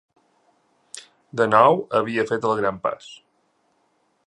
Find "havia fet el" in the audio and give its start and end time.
1.99-2.57